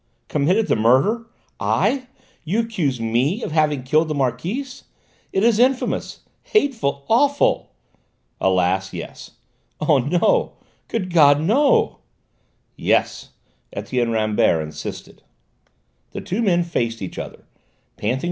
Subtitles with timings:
[0.29, 1.27] "Committed the murder?
[1.59, 2.07] I?
[2.43, 4.85] You accuse me of having killed the Marquise?
[5.31, 7.73] It is infamous, hateful, awful!"
[8.39, 9.33] "Alas, yes!"
[9.79, 10.53] "No, no!
[10.87, 11.99] Good God, no!"
[12.75, 13.29] "Yes!"
[13.73, 15.21] Etienne Rambert insisted.
[16.13, 17.43] The two men faced each other,
[17.95, 18.19] panting.